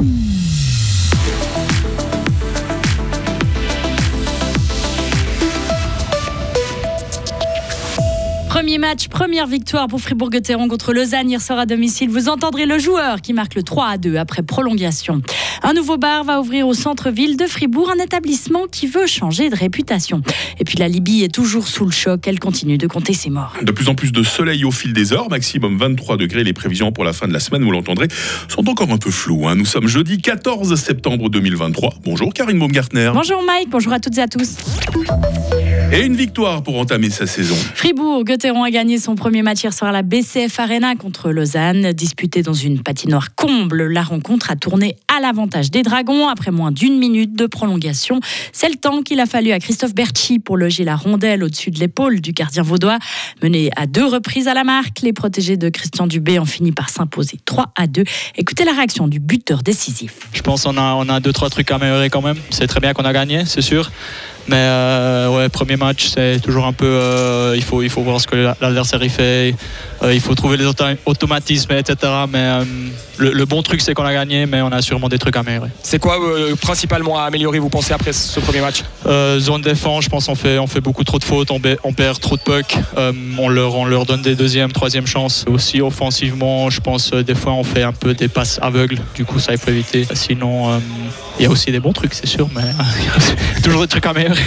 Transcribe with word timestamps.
음. 0.00 0.41
Premier 8.62 8.78
match, 8.78 9.08
première 9.08 9.48
victoire 9.48 9.88
pour 9.88 10.00
Fribourg-Gotteron 10.00 10.68
contre 10.68 10.92
Lausanne 10.92 11.28
hier 11.28 11.42
soir 11.42 11.58
à 11.58 11.66
domicile. 11.66 12.08
Vous 12.08 12.28
entendrez 12.28 12.64
le 12.64 12.78
joueur 12.78 13.20
qui 13.20 13.32
marque 13.32 13.56
le 13.56 13.64
3 13.64 13.86
à 13.88 13.98
2 13.98 14.14
après 14.14 14.44
prolongation. 14.44 15.20
Un 15.64 15.72
nouveau 15.72 15.96
bar 15.96 16.22
va 16.22 16.40
ouvrir 16.40 16.68
au 16.68 16.72
centre-ville 16.72 17.36
de 17.36 17.46
Fribourg, 17.46 17.90
un 17.92 18.00
établissement 18.00 18.68
qui 18.70 18.86
veut 18.86 19.08
changer 19.08 19.50
de 19.50 19.56
réputation. 19.56 20.22
Et 20.60 20.64
puis 20.64 20.78
la 20.78 20.86
Libye 20.86 21.24
est 21.24 21.34
toujours 21.34 21.66
sous 21.66 21.84
le 21.84 21.90
choc, 21.90 22.28
elle 22.28 22.38
continue 22.38 22.78
de 22.78 22.86
compter 22.86 23.14
ses 23.14 23.30
morts. 23.30 23.56
De 23.60 23.72
plus 23.72 23.88
en 23.88 23.96
plus 23.96 24.12
de 24.12 24.22
soleil 24.22 24.64
au 24.64 24.70
fil 24.70 24.92
des 24.92 25.12
heures, 25.12 25.28
maximum 25.28 25.76
23 25.76 26.16
degrés. 26.16 26.44
Les 26.44 26.52
prévisions 26.52 26.92
pour 26.92 27.02
la 27.02 27.12
fin 27.12 27.26
de 27.26 27.32
la 27.32 27.40
semaine, 27.40 27.64
vous 27.64 27.72
l'entendrez, 27.72 28.06
sont 28.46 28.70
encore 28.70 28.92
un 28.92 28.98
peu 28.98 29.10
floues. 29.10 29.48
Hein. 29.48 29.56
Nous 29.56 29.66
sommes 29.66 29.88
jeudi 29.88 30.18
14 30.18 30.76
septembre 30.76 31.30
2023. 31.30 31.94
Bonjour 32.04 32.32
Karine 32.32 32.60
Baumgartner. 32.60 33.10
Bonjour 33.12 33.42
Mike, 33.44 33.70
bonjour 33.70 33.92
à 33.92 33.98
toutes 33.98 34.18
et 34.18 34.22
à 34.22 34.28
tous. 34.28 34.54
Et 35.94 36.06
une 36.06 36.16
victoire 36.16 36.62
pour 36.62 36.78
entamer 36.78 37.10
sa 37.10 37.26
saison. 37.26 37.54
Fribourg-Gotteron 37.54 38.62
a 38.62 38.70
gagné 38.70 38.96
son 38.96 39.14
premier 39.14 39.42
match 39.42 39.62
hier 39.62 39.74
soir 39.74 39.90
à 39.90 39.92
la 39.92 40.00
BCF 40.00 40.58
Arena 40.58 40.96
contre 40.96 41.30
Lausanne. 41.30 41.92
Disputée 41.92 42.40
dans 42.40 42.54
une 42.54 42.82
patinoire 42.82 43.34
comble, 43.34 43.88
la 43.88 44.02
rencontre 44.02 44.50
a 44.50 44.56
tourné 44.56 44.96
l'avantage 45.20 45.70
des 45.70 45.82
Dragons 45.82 46.28
après 46.28 46.50
moins 46.50 46.70
d'une 46.70 46.98
minute 46.98 47.34
de 47.34 47.46
prolongation. 47.46 48.20
C'est 48.52 48.68
le 48.68 48.76
temps 48.76 49.02
qu'il 49.02 49.20
a 49.20 49.26
fallu 49.26 49.52
à 49.52 49.58
Christophe 49.58 49.94
Berchi 49.94 50.38
pour 50.38 50.56
loger 50.56 50.84
la 50.84 50.96
rondelle 50.96 51.42
au-dessus 51.44 51.70
de 51.70 51.78
l'épaule 51.78 52.20
du 52.20 52.32
gardien 52.32 52.62
vaudois. 52.62 52.98
Mené 53.42 53.70
à 53.76 53.86
deux 53.86 54.06
reprises 54.06 54.48
à 54.48 54.54
la 54.54 54.64
marque, 54.64 55.00
les 55.02 55.12
protégés 55.12 55.56
de 55.56 55.68
Christian 55.68 56.06
Dubé 56.06 56.38
ont 56.38 56.44
fini 56.44 56.72
par 56.72 56.90
s'imposer 56.90 57.38
3 57.44 57.72
à 57.76 57.86
2. 57.86 58.04
Écoutez 58.36 58.64
la 58.64 58.72
réaction 58.72 59.08
du 59.08 59.20
buteur 59.20 59.62
décisif. 59.62 60.14
Je 60.32 60.42
pense 60.42 60.64
qu'on 60.64 60.76
a, 60.76 60.94
on 60.94 61.08
a 61.08 61.20
deux, 61.20 61.32
trois 61.32 61.50
trucs 61.50 61.70
à 61.70 61.76
améliorer 61.76 62.10
quand 62.10 62.22
même. 62.22 62.38
C'est 62.50 62.66
très 62.66 62.80
bien 62.80 62.92
qu'on 62.92 63.04
a 63.04 63.12
gagné, 63.12 63.44
c'est 63.46 63.62
sûr. 63.62 63.90
Mais 64.48 64.56
euh, 64.56 65.36
ouais, 65.36 65.48
premier 65.48 65.76
match, 65.76 66.06
c'est 66.06 66.40
toujours 66.40 66.66
un 66.66 66.72
peu. 66.72 66.86
Euh, 66.86 67.54
il, 67.56 67.62
faut, 67.62 67.82
il 67.82 67.90
faut 67.90 68.02
voir 68.02 68.20
ce 68.20 68.26
que 68.26 68.52
l'adversaire 68.60 69.00
fait. 69.08 69.54
Euh, 70.02 70.14
il 70.14 70.20
faut 70.20 70.34
trouver 70.34 70.56
les 70.56 70.66
automatismes, 70.66 71.72
etc. 71.72 72.12
Mais 72.30 72.60
le, 73.18 73.44
bon 73.44 73.62
truc, 73.62 73.80
c'est 73.80 73.94
qu'on 73.94 74.04
a 74.04 74.12
gagné, 74.12 74.46
mais 74.46 74.62
on 74.62 74.72
a 74.72 74.82
sûrement 74.82 75.08
des 75.08 75.18
trucs 75.18 75.36
à 75.36 75.40
améliorer. 75.40 75.70
C'est 75.82 75.98
quoi 75.98 76.18
principalement 76.60 77.18
à 77.18 77.24
améliorer, 77.24 77.58
vous 77.58 77.68
pensez, 77.68 77.92
après 77.92 78.12
ce 78.12 78.40
premier 78.40 78.60
match? 78.60 78.82
Zone 79.38 79.62
défense, 79.62 80.04
je 80.04 80.08
pense 80.08 80.26
qu'on 80.26 80.34
fait, 80.34 80.58
on 80.58 80.66
fait 80.66 80.80
beaucoup 80.80 81.04
trop 81.04 81.18
de 81.18 81.24
fautes, 81.24 81.50
on, 81.50 81.60
on 81.84 81.92
perd 81.92 82.18
trop 82.20 82.36
de 82.36 82.42
pucks. 82.42 82.76
on, 82.96 83.48
leur, 83.48 83.74
on 83.74 83.84
leur 83.84 84.06
donne 84.06 84.22
des 84.22 84.34
deuxièmes, 84.34 84.72
troisième 84.72 85.06
chances. 85.06 85.44
Aussi 85.48 85.80
offensivement, 85.80 86.70
je 86.70 86.80
pense, 86.80 87.12
des 87.12 87.34
fois, 87.34 87.52
on 87.52 87.64
fait 87.64 87.82
un 87.82 87.92
peu 87.92 88.14
des 88.14 88.28
passes 88.28 88.58
aveugles. 88.62 88.98
Du 89.14 89.24
coup, 89.24 89.38
ça, 89.38 89.52
il 89.52 89.58
faut 89.58 89.70
éviter. 89.70 90.06
Sinon, 90.14 90.80
il 91.38 91.44
y 91.44 91.46
a 91.46 91.50
aussi 91.50 91.70
des 91.70 91.80
bons 91.80 91.92
trucs, 91.92 92.14
c'est 92.14 92.26
sûr, 92.26 92.48
mais 92.54 92.62
il 92.98 93.04
y 93.04 93.58
a 93.58 93.62
toujours 93.62 93.82
des 93.82 93.88
trucs 93.88 94.06
à 94.06 94.10
améliorer. 94.10 94.40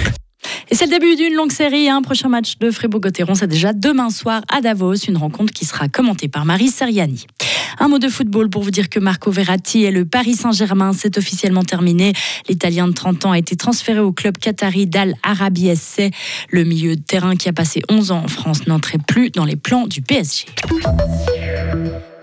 Et 0.69 0.75
c'est 0.75 0.85
le 0.85 0.91
début 0.91 1.15
d'une 1.15 1.33
longue 1.33 1.51
série. 1.51 1.89
Un 1.89 2.01
prochain 2.01 2.27
match 2.27 2.57
de 2.57 2.71
Fribourg-Gotteron, 2.71 3.35
c'est 3.35 3.47
déjà 3.47 3.71
demain 3.73 4.09
soir 4.09 4.41
à 4.51 4.61
Davos, 4.61 4.95
une 4.95 5.17
rencontre 5.17 5.53
qui 5.53 5.65
sera 5.65 5.87
commentée 5.87 6.27
par 6.27 6.45
Marie 6.45 6.69
Seriani. 6.69 7.27
Un 7.79 7.87
mot 7.87 7.99
de 7.99 8.07
football 8.07 8.49
pour 8.49 8.63
vous 8.63 8.71
dire 8.71 8.89
que 8.89 8.99
Marco 8.99 9.31
Verratti 9.31 9.83
et 9.83 9.91
le 9.91 10.05
Paris 10.05 10.35
Saint-Germain, 10.35 10.93
c'est 10.93 11.17
officiellement 11.17 11.63
terminé. 11.63 12.13
L'Italien 12.47 12.87
de 12.87 12.93
30 12.93 13.25
ans 13.25 13.31
a 13.31 13.37
été 13.37 13.55
transféré 13.55 13.99
au 13.99 14.11
club 14.13 14.37
qatari 14.37 14.87
d'Al 14.87 15.15
Arabi 15.23 15.75
SC. 15.75 16.11
Le 16.49 16.63
milieu 16.63 16.95
de 16.95 17.01
terrain 17.01 17.35
qui 17.35 17.49
a 17.49 17.53
passé 17.53 17.81
11 17.89 18.11
ans 18.11 18.23
en 18.23 18.27
France 18.27 18.65
n'entrait 18.65 18.97
plus 18.97 19.29
dans 19.29 19.45
les 19.45 19.57
plans 19.57 19.87
du 19.87 20.01
PSG. 20.01 20.45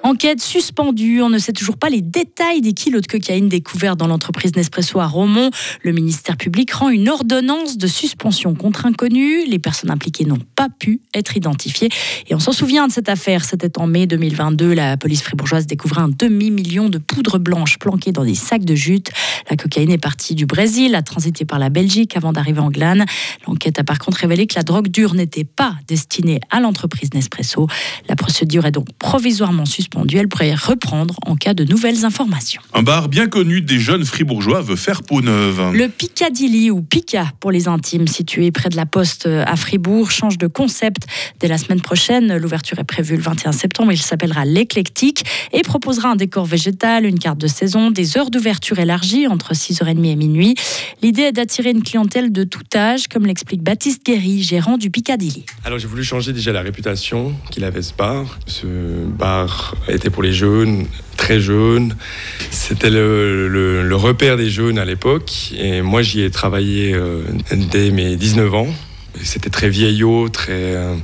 Enquête 0.05 0.41
suspendue. 0.41 1.23
On 1.23 1.29
ne 1.29 1.39
sait 1.39 1.53
toujours 1.53 1.77
pas 1.77 1.89
les 1.89 2.01
détails 2.01 2.61
des 2.61 2.73
kilos 2.73 3.03
de 3.03 3.07
cocaïne 3.07 3.49
découverts 3.49 3.95
dans 3.95 4.09
l'entreprise 4.09 4.51
Nespresso 4.57 4.99
à 4.99 5.07
Romont. 5.07 5.51
Le 5.83 5.93
ministère 5.93 6.37
public 6.37 6.73
rend 6.73 6.89
une 6.89 7.09
ordonnance 7.09 7.79
de 7.79 7.87
suspension 7.87 8.57
contre 8.57 8.85
inconnu. 8.85 9.47
Les 9.47 9.61
personnes 9.61 9.93
impliquées 9.93 10.25
n'ont 10.25 10.41
pas 10.57 10.69
pu 10.69 11.01
être 11.15 11.37
identifiées. 11.37 11.89
Et 12.29 12.35
on 12.35 12.41
s'en 12.41 12.51
souvient 12.51 12.89
de 12.89 12.93
cette 12.93 13.09
affaire. 13.09 13.45
C'était 13.45 13.79
en 13.79 13.87
mai 13.87 14.09
2022. 14.09 14.75
La 14.75 14.97
police 14.97 15.23
fribourgeoise 15.23 15.69
découvrait 15.69 16.03
un 16.03 16.09
demi-million 16.09 16.89
de 16.89 16.99
poudre 16.99 17.39
blanche 17.39 17.79
planquée 17.79 18.11
dans 18.11 18.25
des 18.25 18.35
sacs 18.35 18.65
de 18.65 18.75
jute. 18.75 19.13
La 19.51 19.57
cocaïne 19.57 19.93
est 19.93 19.99
partie 19.99 20.35
du 20.35 20.47
Brésil, 20.47 20.97
a 20.97 21.03
transité 21.03 21.45
par 21.45 21.61
la 21.61 21.69
Belgique 21.69 22.17
avant 22.17 22.33
d'arriver 22.33 22.61
en 22.61 22.71
Glane. 22.71 23.05
L'enquête 23.47 23.79
a 23.79 23.85
par 23.85 24.01
contre 24.01 24.19
révélé 24.19 24.49
que 24.49 24.57
la 24.57 24.65
drogue 24.65 24.89
dure 24.89 25.15
n'était 25.15 25.45
pas 25.45 25.77
destinée 25.87 26.41
à 26.51 26.59
l'entreprise 26.59 27.11
Nespresso. 27.15 27.69
La 28.09 28.17
procédure 28.17 28.67
est 28.67 28.73
donc 28.73 28.93
provisoirement 28.99 29.65
suspendue 29.65 29.92
elle 30.13 30.29
pourrait 30.29 30.55
reprendre 30.55 31.15
en 31.27 31.37
cas 31.37 31.55
de 31.55 31.65
nouvelles 31.65 32.05
informations. 32.05 32.63
Un 32.75 32.83
bar 32.83 33.09
bien 33.09 33.29
connu 33.29 33.61
des 33.61 33.79
jeunes 33.79 34.05
fribourgeois 34.05 34.61
veut 34.61 34.77
faire 34.77 35.03
peau 35.03 35.21
neuve. 35.21 35.73
Le 35.73 35.89
Piccadilly 35.89 36.71
ou 36.71 36.83
Pica 36.83 37.33
pour 37.41 37.51
les 37.51 37.69
intimes, 37.69 38.07
situé 38.07 38.51
près 38.51 38.69
de 38.69 38.77
la 38.77 38.87
Poste 38.87 39.27
à 39.27 39.57
Fribourg, 39.57 40.11
change 40.11 40.39
de 40.39 40.47
concept 40.47 41.07
dès 41.41 41.49
la 41.49 41.59
semaine 41.59 41.81
prochaine. 41.81 42.37
L'ouverture 42.37 42.79
est 42.79 42.85
prévue 42.85 43.17
le 43.17 43.23
21 43.23 43.53
septembre. 43.53 43.93
Il 43.93 44.01
s'appellera 44.01 44.45
l'éclectique 44.45 45.25
et 45.53 45.63
proposera 45.63 46.11
un 46.11 46.17
décor 46.17 46.45
végétal, 46.45 47.05
une 47.05 47.19
carte 47.19 47.39
de 47.39 47.47
saison, 47.47 47.91
des 47.91 48.17
heures 48.17 48.31
d'ouverture 48.31 48.79
élargies 48.79 49.27
entre 49.27 49.55
6h30 49.55 50.05
et 50.05 50.17
minuit. 50.17 50.55
L'idée 51.03 51.23
est 51.23 51.33
d'attirer 51.33 51.71
une 51.71 51.83
clientèle 51.83 52.33
de 52.33 52.45
tout 52.45 52.63
âge, 52.75 53.09
comme 53.09 53.27
l'explique 53.27 53.63
Baptiste 53.63 54.05
Guéry, 54.05 54.43
gérant 54.43 54.79
du 54.79 54.91
Piccadilly. 54.91 55.45
Alors 55.65 55.79
j'ai 55.79 55.89
voulu 55.89 56.05
changer 56.05 56.33
déjà 56.33 56.53
la 56.53 56.63
réputation 56.63 57.35
qu'il 57.51 57.65
avait 57.65 57.83
ce 57.83 57.95
bar. 57.95 58.39
Ce 58.47 58.67
bar 59.07 59.75
était 59.89 60.11
pour 60.11 60.23
les 60.23 60.33
jeunes, 60.33 60.87
très 61.17 61.41
jeunes. 61.41 61.97
C'était 62.51 62.91
le, 62.91 63.89
repère 63.93 64.37
des 64.37 64.51
jeunes 64.51 64.79
à 64.79 64.85
l'époque. 64.85 65.53
Et 65.57 65.83
moi, 65.83 66.03
j'y 66.03 66.23
ai 66.23 66.31
travaillé 66.31 66.95
euh, 66.95 67.23
dès 67.53 67.91
mes 67.91 68.17
19 68.17 68.55
ans. 68.55 68.69
C'était 69.23 69.51
très 69.51 69.69
vieillot, 69.69 70.29
très, 70.29 70.53
euh, 70.53 70.95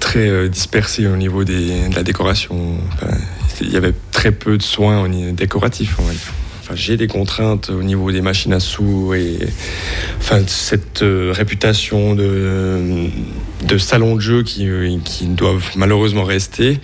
très 0.00 0.28
euh, 0.28 0.48
dispersé 0.48 1.06
au 1.06 1.16
niveau 1.16 1.44
de 1.44 1.94
la 1.94 2.02
décoration. 2.02 2.78
il 3.60 3.70
y 3.70 3.76
avait 3.76 3.94
très 4.12 4.32
peu 4.32 4.56
de 4.56 4.62
soins 4.62 5.08
décoratifs, 5.32 5.96
Enfin, 6.62 6.74
j'ai 6.74 6.96
des 6.96 7.06
contraintes 7.06 7.70
au 7.70 7.84
niveau 7.84 8.10
des 8.10 8.20
machines 8.20 8.52
à 8.52 8.58
sous 8.58 9.14
et 9.14 9.38
enfin, 10.18 10.40
cette 10.48 11.04
réputation 11.04 12.16
de, 12.16 13.08
salon 13.78 14.16
de 14.16 14.20
jeu 14.20 14.42
qui 14.42 15.26
doivent 15.26 15.70
malheureusement 15.76 16.24
rester. 16.24 16.80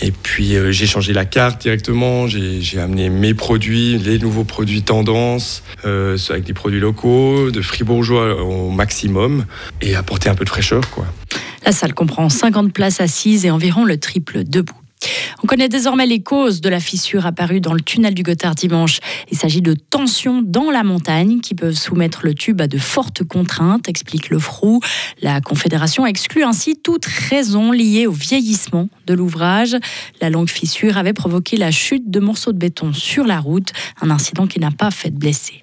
Et 0.00 0.10
puis 0.10 0.54
euh, 0.54 0.70
j'ai 0.70 0.86
changé 0.86 1.12
la 1.12 1.24
carte 1.24 1.60
directement, 1.60 2.26
j'ai 2.28 2.78
amené 2.78 3.08
mes 3.10 3.34
produits, 3.34 3.98
les 3.98 4.18
nouveaux 4.18 4.44
produits 4.44 4.82
tendance, 4.82 5.62
euh, 5.84 6.16
avec 6.30 6.44
des 6.44 6.54
produits 6.54 6.80
locaux, 6.80 7.50
de 7.50 7.60
fribourgeois 7.60 8.42
au 8.42 8.70
maximum, 8.70 9.44
et 9.80 9.96
apporter 9.96 10.28
un 10.28 10.34
peu 10.34 10.44
de 10.44 10.50
fraîcheur. 10.50 10.88
Quoi. 10.90 11.06
La 11.64 11.72
salle 11.72 11.94
comprend 11.94 12.28
50 12.28 12.72
places 12.72 13.00
assises 13.00 13.44
et 13.44 13.50
environ 13.50 13.84
le 13.84 13.98
triple 13.98 14.44
debout. 14.44 14.78
On 15.42 15.46
connaît 15.46 15.68
désormais 15.68 16.06
les 16.06 16.20
causes 16.20 16.60
de 16.60 16.68
la 16.68 16.80
fissure 16.80 17.26
apparue 17.26 17.60
dans 17.60 17.72
le 17.72 17.80
tunnel 17.80 18.14
du 18.14 18.22
Gothard 18.22 18.54
dimanche. 18.54 18.98
Il 19.30 19.38
s'agit 19.38 19.62
de 19.62 19.74
tensions 19.74 20.42
dans 20.42 20.70
la 20.70 20.82
montagne 20.82 21.40
qui 21.40 21.54
peuvent 21.54 21.74
soumettre 21.74 22.20
le 22.24 22.34
tube 22.34 22.60
à 22.60 22.66
de 22.66 22.78
fortes 22.78 23.22
contraintes, 23.24 23.88
explique 23.88 24.30
le 24.30 24.38
Frou. 24.38 24.80
La 25.22 25.40
Confédération 25.40 26.06
exclut 26.06 26.42
ainsi 26.42 26.76
toute 26.76 27.06
raison 27.06 27.70
liée 27.70 28.06
au 28.06 28.12
vieillissement 28.12 28.88
de 29.06 29.14
l'ouvrage. 29.14 29.76
La 30.20 30.30
longue 30.30 30.50
fissure 30.50 30.98
avait 30.98 31.12
provoqué 31.12 31.56
la 31.56 31.70
chute 31.70 32.10
de 32.10 32.20
morceaux 32.20 32.52
de 32.52 32.58
béton 32.58 32.92
sur 32.92 33.24
la 33.24 33.38
route, 33.38 33.72
un 34.00 34.10
incident 34.10 34.46
qui 34.46 34.58
n'a 34.58 34.70
pas 34.70 34.90
fait 34.90 35.10
de 35.10 35.18
blessés. 35.18 35.62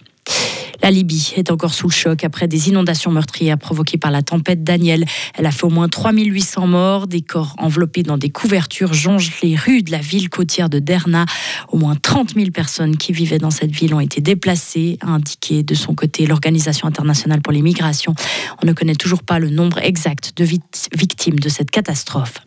La 0.85 0.91
Libye 0.91 1.34
est 1.35 1.50
encore 1.50 1.73
sous 1.73 1.88
le 1.88 1.94
choc 1.94 2.23
après 2.23 2.47
des 2.47 2.69
inondations 2.69 3.09
meurtrières 3.09 3.57
provoquées 3.57 3.97
par 3.97 4.12
la 4.12 4.22
tempête 4.22 4.63
Daniel. 4.63 5.03
Elle 5.34 5.47
a 5.47 5.51
fait 5.51 5.63
au 5.63 5.72
moins 5.72 5.90
3800 5.90 6.68
morts. 6.68 7.07
Des 7.07 7.22
corps 7.22 7.56
enveloppés 7.57 8.03
dans 8.03 8.19
des 8.19 8.29
couvertures 8.29 8.94
jongent 8.94 9.31
les 9.41 9.56
rues 9.56 9.81
de 9.81 9.90
la 9.90 9.97
ville 9.97 10.29
côtière 10.29 10.69
de 10.69 10.78
Derna. 10.78 11.25
Au 11.69 11.79
moins 11.79 11.95
30 11.95 12.35
000 12.35 12.51
personnes 12.51 12.97
qui 12.97 13.13
vivaient 13.13 13.40
dans 13.40 13.50
cette 13.50 13.72
ville 13.72 13.95
ont 13.95 14.00
été 14.00 14.21
déplacées, 14.21 15.00
a 15.01 15.07
indiqué 15.07 15.63
de 15.63 15.74
son 15.74 15.95
côté 15.95 16.27
l'Organisation 16.27 16.88
internationale 16.88 17.42
pour 17.42 17.51
les 17.51 17.63
migrations. 17.63 18.13
On 18.62 18.68
ne 18.68 18.74
connaît 18.74 18.94
toujours 18.94 19.24
pas 19.24 19.39
le 19.39 19.50
nombre 19.50 19.80
exact 19.80 20.33
de 20.38 20.45
victimes 20.45 21.39
de 21.39 21.50
cette 21.50 21.71
catastrophe. 21.71 22.44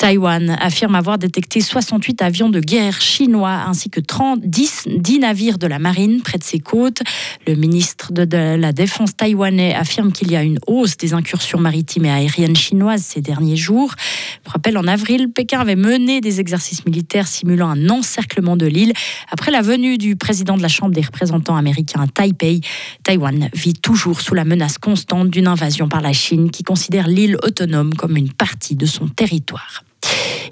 Taïwan 0.00 0.56
affirme 0.58 0.94
avoir 0.94 1.18
détecté 1.18 1.60
68 1.60 2.22
avions 2.22 2.48
de 2.48 2.58
guerre 2.58 3.02
chinois 3.02 3.64
ainsi 3.68 3.90
que 3.90 4.00
30, 4.00 4.40
10, 4.40 4.88
10 4.96 5.18
navires 5.18 5.58
de 5.58 5.66
la 5.66 5.78
marine 5.78 6.22
près 6.22 6.38
de 6.38 6.42
ses 6.42 6.58
côtes. 6.58 7.02
Le 7.46 7.54
ministre 7.54 8.10
de, 8.10 8.56
la 8.56 8.72
Défense 8.72 9.14
taïwanais 9.14 9.74
affirme 9.74 10.10
qu'il 10.10 10.30
y 10.30 10.36
a 10.36 10.42
une 10.42 10.58
hausse 10.66 10.96
des 10.96 11.12
incursions 11.12 11.60
maritimes 11.60 12.06
et 12.06 12.10
aériennes 12.10 12.56
chinoises 12.56 13.02
ces 13.02 13.20
derniers 13.20 13.58
jours. 13.58 13.94
Pour 14.42 14.54
rappel, 14.54 14.78
en 14.78 14.86
avril, 14.86 15.32
Pékin 15.32 15.60
avait 15.60 15.76
mené 15.76 16.22
des 16.22 16.40
exercices 16.40 16.86
militaires 16.86 17.28
simulant 17.28 17.68
un 17.68 17.90
encerclement 17.90 18.56
de 18.56 18.64
l'île. 18.64 18.94
Après 19.30 19.50
la 19.50 19.60
venue 19.60 19.98
du 19.98 20.16
président 20.16 20.56
de 20.56 20.62
la 20.62 20.68
Chambre 20.68 20.94
des 20.94 21.02
représentants 21.02 21.56
américains 21.56 22.00
à 22.00 22.06
Taipei, 22.06 22.62
Taïwan 23.02 23.50
vit 23.52 23.74
toujours 23.74 24.22
sous 24.22 24.34
la 24.34 24.46
menace 24.46 24.78
constante 24.78 25.28
d'une 25.28 25.46
invasion 25.46 25.90
par 25.90 26.00
la 26.00 26.14
Chine 26.14 26.50
qui 26.50 26.62
considère 26.62 27.06
l'île 27.06 27.36
autonome 27.42 27.92
comme 27.92 28.16
une 28.16 28.32
partie 28.32 28.76
de 28.76 28.86
son 28.86 29.06
territoire. 29.06 29.84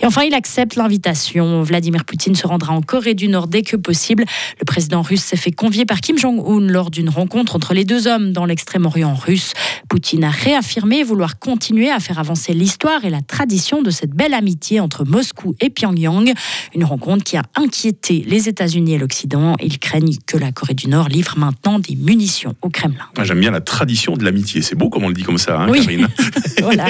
Et 0.00 0.06
enfin, 0.06 0.22
il 0.22 0.34
accepte 0.34 0.76
l'invitation. 0.76 1.62
Vladimir 1.62 2.04
Poutine 2.04 2.34
se 2.34 2.46
rendra 2.46 2.72
en 2.72 2.80
Corée 2.82 3.14
du 3.14 3.28
Nord 3.28 3.48
dès 3.48 3.62
que 3.62 3.76
possible. 3.76 4.24
Le 4.60 4.64
président 4.64 5.02
russe 5.02 5.22
s'est 5.22 5.36
fait 5.36 5.50
convier 5.50 5.84
par 5.86 6.00
Kim 6.00 6.16
Jong-un 6.18 6.60
lors 6.70 6.90
d'une 6.90 7.08
rencontre 7.08 7.56
entre 7.56 7.74
les 7.74 7.84
deux 7.84 8.06
hommes 8.06 8.32
dans 8.32 8.44
l'extrême-orient 8.44 9.14
russe. 9.14 9.52
Poutine 9.88 10.24
a 10.24 10.30
réaffirmé 10.30 11.02
vouloir 11.02 11.38
continuer 11.38 11.90
à 11.90 11.98
faire 12.00 12.18
avancer 12.18 12.52
l'histoire 12.54 13.04
et 13.04 13.10
la 13.10 13.22
tradition 13.22 13.82
de 13.82 13.90
cette 13.90 14.10
belle 14.10 14.34
amitié 14.34 14.80
entre 14.80 15.04
Moscou 15.04 15.54
et 15.60 15.70
Pyongyang. 15.70 16.32
Une 16.74 16.84
rencontre 16.84 17.24
qui 17.24 17.36
a 17.36 17.42
inquiété 17.56 18.24
les 18.26 18.48
États-Unis 18.48 18.94
et 18.94 18.98
l'Occident. 18.98 19.56
Ils 19.60 19.78
craignent 19.78 20.16
que 20.26 20.36
la 20.36 20.52
Corée 20.52 20.74
du 20.74 20.88
Nord 20.88 21.08
livre 21.08 21.34
maintenant 21.38 21.78
des 21.78 21.96
munitions 21.96 22.54
au 22.62 22.68
Kremlin. 22.68 23.06
J'aime 23.22 23.40
bien 23.40 23.50
la 23.50 23.60
tradition 23.60 24.16
de 24.16 24.24
l'amitié. 24.24 24.62
C'est 24.62 24.76
beau 24.76 24.88
comme 24.90 25.04
on 25.04 25.08
le 25.08 25.14
dit 25.14 25.22
comme 25.24 25.38
ça, 25.38 25.60
hein, 25.60 25.68
Oui. 25.68 25.80
Karine. 25.80 26.08
voilà, 26.62 26.86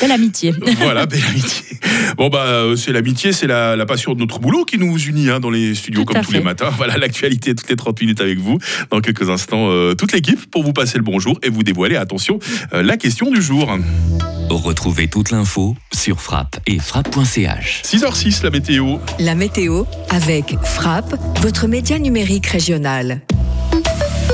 belle 0.00 0.12
amitié. 0.12 0.52
voilà, 0.78 1.06
belle 1.06 1.24
amitié. 1.28 1.78
Bon, 2.16 2.28
bah, 2.28 2.33
euh, 2.42 2.76
c'est 2.76 2.92
l'amitié, 2.92 3.32
c'est 3.32 3.46
la, 3.46 3.76
la 3.76 3.86
passion 3.86 4.14
de 4.14 4.18
notre 4.18 4.38
boulot 4.38 4.64
qui 4.64 4.78
nous 4.78 4.98
unit 4.98 5.30
hein, 5.30 5.40
dans 5.40 5.50
les 5.50 5.74
studios 5.74 6.00
Tout 6.02 6.12
comme 6.12 6.22
tous 6.22 6.32
fait. 6.32 6.38
les 6.38 6.44
matins. 6.44 6.70
Voilà, 6.76 6.98
l'actualité 6.98 7.54
toutes 7.54 7.68
les 7.70 7.76
30 7.76 8.00
minutes 8.00 8.20
avec 8.20 8.38
vous. 8.38 8.58
Dans 8.90 9.00
quelques 9.00 9.30
instants, 9.30 9.68
euh, 9.70 9.94
toute 9.94 10.12
l'équipe 10.12 10.50
pour 10.50 10.62
vous 10.64 10.72
passer 10.72 10.98
le 10.98 11.04
bonjour 11.04 11.38
et 11.42 11.48
vous 11.50 11.62
dévoiler, 11.62 11.96
attention, 11.96 12.38
euh, 12.72 12.82
la 12.82 12.96
question 12.96 13.30
du 13.30 13.40
jour. 13.40 13.76
Retrouvez 14.50 15.08
toute 15.08 15.30
l'info 15.30 15.74
sur 15.92 16.20
frappe 16.20 16.56
et 16.66 16.78
frappe.ch. 16.78 17.82
6h06, 17.84 18.42
la 18.42 18.50
météo. 18.50 18.96
La 19.18 19.34
météo 19.34 19.84
avec 20.10 20.56
Frappe, 20.62 21.14
votre 21.40 21.66
média 21.66 21.98
numérique 21.98 22.46
régional. 22.46 23.22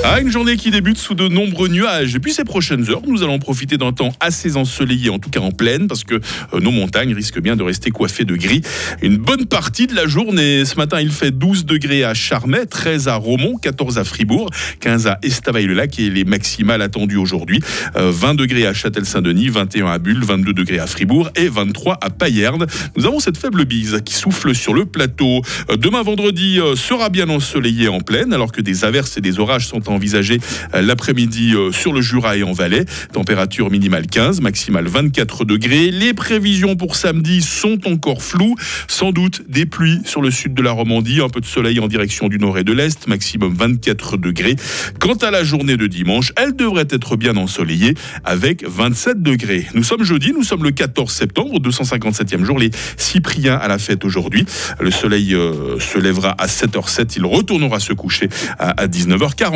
Ah, 0.03 0.21
une 0.21 0.31
journée 0.31 0.57
qui 0.57 0.71
débute 0.71 0.97
sous 0.97 1.15
de 1.15 1.29
nombreux 1.29 1.69
nuages. 1.69 2.15
Et 2.17 2.21
puis 2.21 2.33
ces 2.33 2.45
prochaines 2.45 2.89
heures, 2.91 3.03
nous 3.07 3.23
allons 3.23 3.39
profiter 3.39 3.77
d'un 3.77 3.93
temps 3.93 4.13
assez 4.19 4.57
ensoleillé, 4.57 5.11
en 5.11 5.19
tout 5.19 5.31
cas 5.31 5.41
en 5.41 5.51
pleine, 5.51 5.89
parce 5.89 6.05
que 6.05 6.15
euh, 6.15 6.61
nos 6.61 6.71
montagnes 6.71 7.15
risquent 7.15 7.41
bien 7.41 7.55
de 7.55 7.63
rester 7.63 7.91
coiffées 7.91 8.25
de 8.25 8.35
gris. 8.35 8.63
Une 9.03 9.19
bonne 9.19 9.47
partie 9.47 9.87
de 9.87 9.95
la 9.95 10.07
journée. 10.07 10.65
Ce 10.65 10.77
matin, 10.77 11.01
il 11.01 11.11
fait 11.11 11.31
12 11.31 11.67
degrés 11.67 12.03
à 12.03 12.15
Charmey, 12.15 12.67
13 12.67 13.09
à 13.09 13.17
Romont, 13.17 13.57
14 13.57 13.99
à 13.99 14.05
Fribourg, 14.05 14.51
15 14.81 15.07
à 15.07 15.19
Estavayer-le-Lac 15.23 15.99
et 15.99 16.09
les 16.09 16.25
maximales 16.25 16.83
attendues 16.83 17.19
aujourd'hui. 17.19 17.61
Euh, 17.97 18.11
20 18.11 18.35
degrés 18.35 18.67
à 18.67 18.73
Châtel-Saint-Denis, 18.73 19.49
21 19.49 19.87
à 19.87 19.99
Bulle, 19.99 20.25
22 20.25 20.55
degrés 20.55 20.79
à 20.79 20.87
Fribourg 20.87 21.31
et 21.37 21.49
23 21.49 21.99
à 22.01 22.11
Payerne. 22.11 22.67
Nous 22.97 23.07
avons 23.07 23.21
cette 23.21 23.37
faible 23.37 23.65
bise 23.65 24.01
qui 24.05 24.15
souffle 24.15 24.55
sur 24.55 24.73
le 24.73 24.87
plateau. 24.87 25.43
Euh, 25.71 25.77
Demain 25.77 26.03
vendredi 26.03 26.59
euh, 26.59 26.75
sera 26.75 27.11
bien 27.11 27.29
ensoleillé 27.29 27.89
en 27.89 28.01
pleine, 28.01 28.33
alors 28.33 28.51
que 28.51 28.61
des 28.61 28.85
averses 28.85 29.17
et 29.17 29.21
des 29.21 29.39
orages 29.39 29.67
sont 29.67 29.80
envisagés 29.89 30.39
euh, 30.75 30.83
l'après-midi 30.83 31.55
euh, 31.55 31.73
sur 31.73 31.93
le 31.93 32.01
Jura 32.01 32.37
et 32.37 32.43
en 32.43 32.53
Valais. 32.53 32.85
Température 33.13 33.71
minimale 33.71 34.07
15, 34.07 34.41
maximale 34.41 34.87
24 34.87 35.45
degrés. 35.45 35.91
Les 35.91 36.15
prévisions 36.15 36.77
pour 36.77 36.97
samedi 36.97 37.43
sont 37.43 37.79
encore 37.87 38.23
floues. 38.23 38.57
Sans 38.89 39.13
doute 39.13 39.43
des 39.49 39.67
pluies 39.67 40.01
sur 40.05 40.23
le 40.23 40.31
sud 40.31 40.55
de 40.55 40.63
la 40.63 40.73
Romandie, 40.73 41.21
un 41.21 41.29
peu 41.29 41.41
de 41.41 41.47
soleil 41.47 41.81
en 41.81 41.89
direction 41.89 42.29
du 42.29 42.39
nord 42.39 42.59
et 42.59 42.65
de 42.65 42.73
l'est, 42.73 43.07
maximum 43.07 43.55
24 43.55 44.17
degrés. 44.17 44.57
Quant 44.99 45.15
à 45.15 45.31
la 45.31 45.45
journée 45.45 45.77
de 45.77 45.87
dimanche, 45.87 46.33
elle 46.37 46.55
devrait 46.55 46.89
être 46.91 47.17
bien 47.17 47.37
ensoleillée 47.37 47.95
avec 48.25 48.65
27 48.67 49.23
degrés. 49.23 49.67
Nous 49.75 49.85
sommes 49.85 50.05
jeudi, 50.05 50.33
nous 50.33 50.43
sommes 50.43 50.65
le 50.65 50.71
14 50.71 51.11
septembre, 51.11 51.61
257e 51.61 52.45
jour, 52.45 52.59
les 52.59 52.71
Cypriens 52.97 53.57
à 53.57 53.69
la 53.69 53.79
fête 53.79 54.05
aujourd'hui. 54.05 54.45
Le 54.81 54.91
soleil 54.91 55.35
euh, 55.35 55.79
se 55.79 55.99
lèvera 55.99 56.35
à 56.39 56.47
7h07, 56.47 57.15
il 57.17 57.25
retournera 57.25 57.81
se 57.81 57.93
coucher 57.93 58.29
à, 58.59 58.71
à 58.71 58.87
19h40. 58.87 59.51